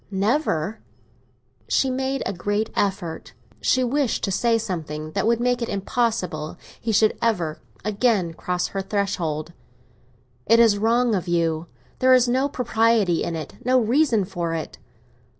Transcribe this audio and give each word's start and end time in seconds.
—never?" 0.09 0.79
She 1.67 1.91
made 1.91 2.23
a 2.25 2.33
great 2.33 2.71
effort; 2.75 3.33
she 3.61 3.83
wished 3.83 4.23
to 4.23 4.31
say 4.31 4.57
something 4.57 5.11
that 5.11 5.27
would 5.27 5.39
make 5.39 5.61
it 5.61 5.69
impossible 5.69 6.57
he 6.79 6.91
should 6.91 7.15
ever 7.21 7.61
again 7.85 8.33
cross 8.33 8.69
her 8.69 8.81
threshold. 8.81 9.53
"It 10.47 10.59
is 10.59 10.79
wrong 10.79 11.13
of 11.13 11.27
you. 11.27 11.67
There 11.99 12.13
is 12.15 12.27
no 12.27 12.49
propriety 12.49 13.21
in 13.23 13.35
it—no 13.35 13.79
reason 13.79 14.25
for 14.25 14.55
it." 14.55 14.79